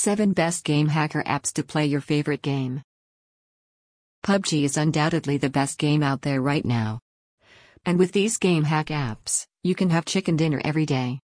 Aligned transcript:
7 0.00 0.32
Best 0.32 0.62
Game 0.62 0.86
Hacker 0.86 1.24
Apps 1.24 1.52
to 1.54 1.64
Play 1.64 1.86
Your 1.86 2.00
Favorite 2.00 2.40
Game. 2.40 2.82
PUBG 4.24 4.62
is 4.62 4.76
undoubtedly 4.76 5.38
the 5.38 5.50
best 5.50 5.76
game 5.76 6.04
out 6.04 6.22
there 6.22 6.40
right 6.40 6.64
now. 6.64 7.00
And 7.84 7.98
with 7.98 8.12
these 8.12 8.36
game 8.36 8.62
hack 8.62 8.86
apps, 8.90 9.48
you 9.64 9.74
can 9.74 9.90
have 9.90 10.04
chicken 10.04 10.36
dinner 10.36 10.62
every 10.64 10.86
day. 10.86 11.18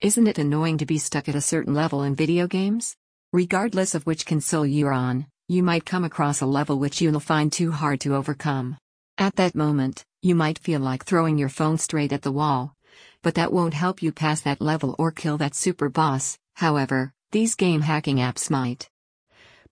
Isn't 0.00 0.28
it 0.28 0.38
annoying 0.38 0.78
to 0.78 0.86
be 0.86 0.96
stuck 0.96 1.28
at 1.28 1.34
a 1.34 1.42
certain 1.42 1.74
level 1.74 2.04
in 2.04 2.14
video 2.14 2.46
games? 2.46 2.96
Regardless 3.34 3.94
of 3.94 4.06
which 4.06 4.24
console 4.24 4.64
you're 4.64 4.90
on, 4.90 5.26
you 5.46 5.62
might 5.62 5.84
come 5.84 6.04
across 6.04 6.40
a 6.40 6.46
level 6.46 6.78
which 6.78 7.02
you'll 7.02 7.20
find 7.20 7.52
too 7.52 7.70
hard 7.70 8.00
to 8.00 8.16
overcome. 8.16 8.78
At 9.18 9.36
that 9.36 9.54
moment, 9.54 10.06
you 10.22 10.34
might 10.34 10.58
feel 10.58 10.80
like 10.80 11.04
throwing 11.04 11.36
your 11.36 11.50
phone 11.50 11.76
straight 11.76 12.14
at 12.14 12.22
the 12.22 12.32
wall. 12.32 12.74
But 13.22 13.34
that 13.34 13.52
won't 13.52 13.74
help 13.74 14.02
you 14.02 14.10
pass 14.10 14.40
that 14.40 14.62
level 14.62 14.96
or 14.98 15.12
kill 15.12 15.36
that 15.36 15.54
super 15.54 15.90
boss, 15.90 16.38
however, 16.60 17.10
these 17.32 17.54
game 17.54 17.80
hacking 17.80 18.18
apps 18.18 18.50
might. 18.50 18.90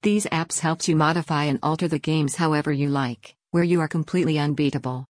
These 0.03 0.25
apps 0.33 0.61
help 0.61 0.89
you 0.89 0.97
modify 0.97 1.45
and 1.45 1.59
alter 1.63 1.87
the 1.87 1.99
games 1.99 2.37
however 2.37 2.73
you 2.73 2.89
like, 2.89 3.37
where 3.51 3.63
you 3.63 3.81
are 3.81 3.89
completely 3.89 4.39
unbeatable. 4.39 5.05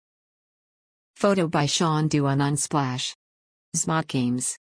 Photo 1.17 1.49
by 1.49 1.67
Sean 1.67 2.09
Duan 2.09 2.41
Unsplash. 2.41 3.15
Zmod 3.77 4.07
Games. 4.07 4.57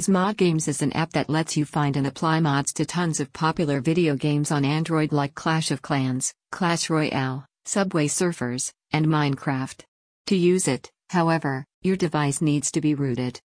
Zmod 0.00 0.36
Games 0.36 0.68
is 0.68 0.82
an 0.82 0.92
app 0.92 1.10
that 1.14 1.28
lets 1.28 1.56
you 1.56 1.64
find 1.64 1.96
and 1.96 2.06
apply 2.06 2.38
mods 2.38 2.72
to 2.74 2.86
tons 2.86 3.18
of 3.18 3.32
popular 3.32 3.80
video 3.80 4.14
games 4.14 4.52
on 4.52 4.64
Android 4.64 5.10
like 5.10 5.34
Clash 5.34 5.72
of 5.72 5.82
Clans, 5.82 6.32
Clash 6.52 6.88
Royale, 6.88 7.44
Subway 7.64 8.06
Surfers, 8.06 8.72
and 8.92 9.06
Minecraft. 9.06 9.82
To 10.28 10.36
use 10.36 10.68
it, 10.68 10.92
however, 11.10 11.64
your 11.82 11.96
device 11.96 12.40
needs 12.40 12.70
to 12.70 12.80
be 12.80 12.94
rooted. 12.94 13.40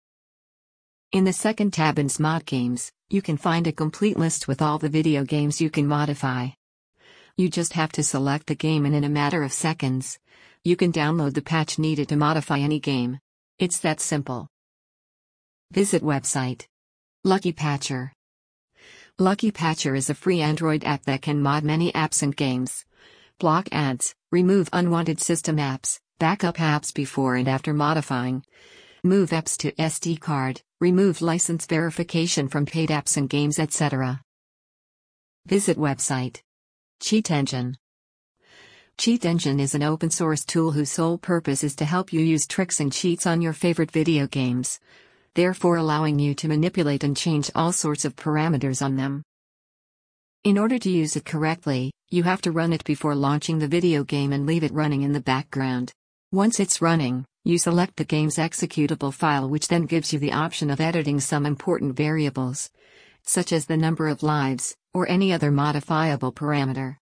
In 1.11 1.23
the 1.23 1.33
second 1.33 1.73
tab 1.73 1.97
in 1.97 2.05
Zmod 2.05 2.45
Games, 2.45 2.91
you 3.09 3.23
can 3.23 3.35
find 3.35 3.65
a 3.65 3.71
complete 3.71 4.15
list 4.15 4.47
with 4.47 4.61
all 4.61 4.77
the 4.77 4.89
video 4.89 5.23
games 5.23 5.59
you 5.59 5.71
can 5.71 5.87
modify. 5.87 6.49
You 7.35 7.49
just 7.49 7.73
have 7.73 7.91
to 7.93 8.03
select 8.03 8.45
the 8.45 8.53
game 8.53 8.85
and 8.85 8.93
in 8.93 9.03
a 9.03 9.09
matter 9.09 9.41
of 9.41 9.51
seconds, 9.51 10.19
you 10.63 10.75
can 10.75 10.91
download 10.91 11.33
the 11.33 11.41
patch 11.41 11.79
needed 11.79 12.09
to 12.09 12.15
modify 12.15 12.59
any 12.59 12.79
game. 12.79 13.17
It's 13.57 13.79
that 13.79 13.99
simple. 13.99 14.49
Visit 15.71 16.03
website. 16.03 16.67
Lucky 17.23 17.53
Patcher. 17.53 18.13
Lucky 19.17 19.49
Patcher 19.49 19.95
is 19.95 20.11
a 20.11 20.13
free 20.13 20.41
Android 20.41 20.83
app 20.83 21.05
that 21.05 21.23
can 21.23 21.41
mod 21.41 21.63
many 21.63 21.91
apps 21.93 22.21
and 22.21 22.35
games. 22.35 22.85
Block 23.39 23.67
ads, 23.71 24.13
remove 24.31 24.69
unwanted 24.71 25.19
system 25.19 25.57
apps, 25.57 25.99
backup 26.19 26.57
apps 26.57 26.93
before 26.93 27.35
and 27.35 27.47
after 27.47 27.73
modifying. 27.73 28.43
Move 29.05 29.29
apps 29.29 29.55
to 29.55 29.71
SD 29.71 30.19
card, 30.19 30.61
remove 30.81 31.21
license 31.21 31.65
verification 31.65 32.49
from 32.49 32.65
paid 32.65 32.89
apps 32.89 33.15
and 33.15 33.29
games, 33.29 33.57
etc. 33.57 34.19
Visit 35.45 35.77
website. 35.77 36.41
Cheat 36.99 37.31
Engine. 37.31 37.77
Cheat 38.97 39.23
Engine 39.23 39.61
is 39.61 39.73
an 39.73 39.83
open 39.83 40.09
source 40.09 40.43
tool 40.43 40.71
whose 40.71 40.91
sole 40.91 41.17
purpose 41.17 41.63
is 41.63 41.77
to 41.77 41.85
help 41.85 42.11
you 42.11 42.19
use 42.19 42.45
tricks 42.45 42.81
and 42.81 42.91
cheats 42.91 43.25
on 43.25 43.41
your 43.41 43.53
favorite 43.53 43.91
video 43.91 44.27
games, 44.27 44.81
therefore 45.33 45.77
allowing 45.77 46.19
you 46.19 46.35
to 46.35 46.49
manipulate 46.49 47.05
and 47.05 47.15
change 47.15 47.49
all 47.55 47.71
sorts 47.71 48.03
of 48.03 48.17
parameters 48.17 48.83
on 48.83 48.97
them. 48.97 49.23
In 50.43 50.57
order 50.57 50.77
to 50.77 50.89
use 50.89 51.15
it 51.15 51.23
correctly, 51.23 51.93
you 52.09 52.23
have 52.23 52.41
to 52.41 52.51
run 52.51 52.73
it 52.73 52.83
before 52.83 53.15
launching 53.15 53.59
the 53.59 53.67
video 53.69 54.03
game 54.03 54.33
and 54.33 54.45
leave 54.45 54.65
it 54.65 54.73
running 54.73 55.03
in 55.03 55.13
the 55.13 55.21
background. 55.21 55.93
Once 56.33 56.59
it's 56.59 56.81
running, 56.81 57.25
you 57.45 57.57
select 57.57 57.95
the 57.95 58.03
game's 58.03 58.35
executable 58.35 59.13
file, 59.13 59.49
which 59.49 59.67
then 59.69 59.85
gives 59.85 60.11
you 60.11 60.19
the 60.19 60.33
option 60.33 60.69
of 60.69 60.81
editing 60.81 61.19
some 61.19 61.45
important 61.45 61.95
variables, 61.95 62.69
such 63.23 63.53
as 63.53 63.65
the 63.65 63.77
number 63.77 64.07
of 64.07 64.23
lives, 64.23 64.75
or 64.93 65.07
any 65.07 65.31
other 65.31 65.51
modifiable 65.51 66.33
parameter. 66.33 66.97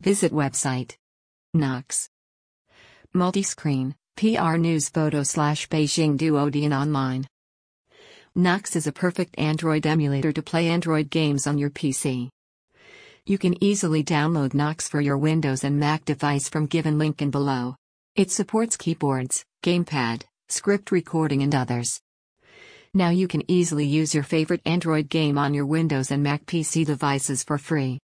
Visit 0.00 0.32
website. 0.32 0.96
Nox. 1.52 2.08
Multiscreen, 3.14 3.94
PR 4.16 4.56
News 4.56 4.88
Photo 4.88 5.22
slash 5.22 5.68
Beijing 5.68 6.16
Duodian 6.16 6.78
Online. 6.78 7.26
Nox 8.34 8.76
is 8.76 8.86
a 8.86 8.92
perfect 8.92 9.36
Android 9.38 9.86
emulator 9.86 10.32
to 10.32 10.42
play 10.42 10.68
Android 10.68 11.10
games 11.10 11.46
on 11.46 11.58
your 11.58 11.70
PC. 11.70 12.28
You 13.26 13.38
can 13.38 13.62
easily 13.62 14.04
download 14.04 14.54
Nox 14.54 14.88
for 14.88 15.00
your 15.00 15.18
Windows 15.18 15.64
and 15.64 15.80
Mac 15.80 16.04
device 16.04 16.48
from 16.48 16.66
given 16.66 16.98
link 16.98 17.20
in 17.20 17.30
below. 17.30 17.74
It 18.18 18.32
supports 18.32 18.76
keyboards, 18.76 19.44
gamepad, 19.62 20.24
script 20.48 20.90
recording, 20.90 21.44
and 21.44 21.54
others. 21.54 22.00
Now 22.92 23.10
you 23.10 23.28
can 23.28 23.48
easily 23.48 23.86
use 23.86 24.12
your 24.12 24.24
favorite 24.24 24.60
Android 24.66 25.08
game 25.08 25.38
on 25.38 25.54
your 25.54 25.66
Windows 25.66 26.10
and 26.10 26.20
Mac 26.20 26.44
PC 26.44 26.84
devices 26.84 27.44
for 27.44 27.58
free. 27.58 28.00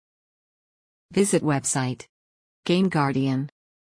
Visit 1.12 1.42
website. 1.42 2.06
Game 2.64 2.88
Guardian. 2.88 3.50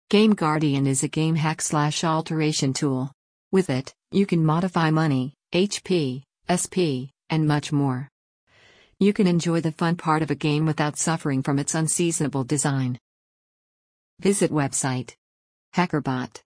Game 0.09 0.33
Guardian 0.33 0.87
is 0.87 1.03
a 1.03 1.09
game 1.09 1.35
hack 1.35 1.61
slash 1.61 2.03
alteration 2.05 2.73
tool. 2.73 3.13
With 3.53 3.69
it, 3.69 3.93
you 4.11 4.25
can 4.25 4.43
modify 4.43 4.91
money, 4.91 5.35
HP, 5.53 6.23
SP, 6.49 7.13
and 7.29 7.47
much 7.47 7.71
more. 7.71 8.09
You 8.99 9.13
can 9.13 9.27
enjoy 9.27 9.61
the 9.61 9.73
fun 9.73 9.97
part 9.97 10.23
of 10.23 10.31
a 10.31 10.35
game 10.35 10.65
without 10.65 10.97
suffering 10.97 11.43
from 11.43 11.59
its 11.59 11.75
unseasonable 11.75 12.45
design. 12.45 12.99
Visit 14.21 14.51
website. 14.51 15.13
HackerBot. 15.75 16.41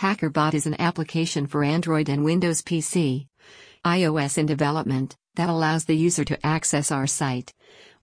HackerBot 0.00 0.54
is 0.54 0.66
an 0.66 0.80
application 0.80 1.46
for 1.46 1.62
Android 1.62 2.08
and 2.08 2.24
Windows 2.24 2.62
PC, 2.62 3.28
iOS 3.84 4.38
in 4.38 4.46
development, 4.46 5.16
that 5.36 5.48
allows 5.48 5.84
the 5.84 5.96
user 5.96 6.24
to 6.24 6.46
access 6.46 6.90
our 6.90 7.06
site, 7.06 7.52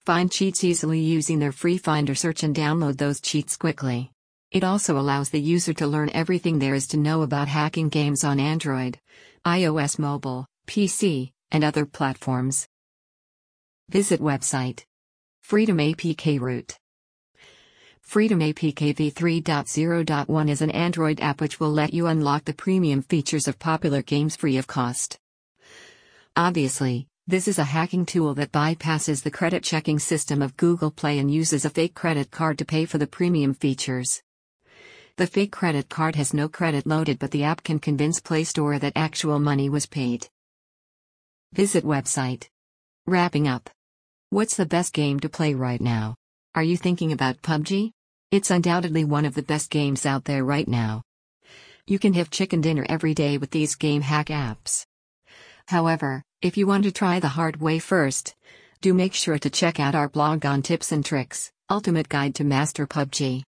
find 0.06 0.32
cheats 0.32 0.64
easily 0.64 1.00
using 1.00 1.40
their 1.40 1.52
free 1.52 1.78
Finder 1.78 2.16
search 2.16 2.44
and 2.44 2.56
download 2.56 2.98
those 2.98 3.22
cheats 3.22 3.58
quickly. 3.58 4.12
It 4.52 4.64
also 4.64 4.98
allows 4.98 5.30
the 5.30 5.40
user 5.40 5.74
to 5.76 5.88
learn 5.88 6.10
everything 6.14 6.60
there 6.60 6.76
is 6.76 6.88
to 6.88 6.98
know 6.98 7.22
about 7.22 7.48
hacking 7.48 7.90
games 7.90 8.24
on 8.24 8.40
Android, 8.40 9.00
iOS 9.46 9.98
mobile, 9.98 10.46
PC, 10.68 11.32
and 11.52 11.64
other 11.64 11.86
platforms. 11.86 12.68
Visit 13.90 14.22
website. 14.22 14.84
Freedom 15.42 15.78
APK 15.78 16.40
root. 16.40 16.78
Freedom 18.12 18.40
APK 18.40 18.94
v3.0.1 18.94 20.50
is 20.50 20.62
an 20.62 20.70
Android 20.72 21.22
app 21.22 21.40
which 21.40 21.62
will 21.62 21.72
let 21.72 21.94
you 21.94 22.08
unlock 22.08 22.44
the 22.44 22.54
premium 22.54 23.02
features 23.02 23.48
of 23.48 23.58
popular 23.58 24.02
games 24.02 24.36
free 24.36 24.58
of 24.58 24.68
cost. 24.68 25.18
Obviously, 26.36 27.08
this 27.28 27.48
is 27.48 27.58
a 27.58 27.64
hacking 27.64 28.06
tool 28.06 28.34
that 28.34 28.52
bypasses 28.52 29.24
the 29.24 29.32
credit 29.32 29.64
checking 29.64 29.98
system 29.98 30.42
of 30.42 30.58
Google 30.58 30.92
Play 30.92 31.20
and 31.20 31.32
uses 31.34 31.64
a 31.64 31.70
fake 31.70 31.94
credit 31.94 32.32
card 32.32 32.58
to 32.58 32.66
pay 32.66 32.84
for 32.84 32.98
the 32.98 33.08
premium 33.08 33.54
features. 33.54 34.22
The 35.16 35.26
fake 35.26 35.54
credit 35.54 35.88
card 35.88 36.18
has 36.18 36.34
no 36.34 36.50
credit 36.50 36.86
loaded, 36.86 37.18
but 37.18 37.32
the 37.32 37.46
app 37.46 37.64
can 37.64 37.80
convince 37.80 38.20
Play 38.20 38.44
Store 38.44 38.78
that 38.78 38.92
actual 38.98 39.40
money 39.40 39.70
was 39.70 39.86
paid. 39.86 40.28
Visit 41.54 41.86
website. 41.86 42.50
Wrapping 43.08 43.48
up. 43.48 43.70
What's 44.32 44.58
the 44.58 44.66
best 44.66 44.92
game 44.92 45.22
to 45.22 45.30
play 45.30 45.54
right 45.54 45.80
now? 45.80 46.16
Are 46.54 46.64
you 46.64 46.76
thinking 46.76 47.14
about 47.14 47.42
PUBG? 47.42 47.94
It's 48.32 48.50
undoubtedly 48.50 49.04
one 49.04 49.26
of 49.26 49.34
the 49.34 49.44
best 49.44 49.70
games 49.70 50.06
out 50.06 50.24
there 50.24 50.46
right 50.46 50.66
now. 50.66 51.04
You 51.86 52.00
can 52.00 52.14
have 52.14 52.30
chicken 52.30 52.62
dinner 52.62 52.86
every 52.88 53.14
day 53.14 53.38
with 53.38 53.52
these 53.52 53.76
game 53.76 54.02
hack 54.02 54.28
apps. 54.28 54.86
However, 55.68 56.24
if 56.42 56.56
you 56.56 56.66
want 56.66 56.86
to 56.86 56.94
try 56.94 57.20
the 57.20 57.28
hard 57.28 57.60
way 57.60 57.78
first, 57.78 58.34
do 58.80 58.94
make 58.94 59.14
sure 59.14 59.38
to 59.38 59.50
check 59.50 59.82
out 59.82 59.96
our 59.96 60.08
blog 60.08 60.46
on 60.46 60.62
tips 60.62 60.94
and 60.94 61.04
tricks, 61.04 61.52
Ultimate 61.70 62.08
Guide 62.08 62.34
to 62.36 62.46
Master 62.46 62.88
PUBG. 62.88 63.44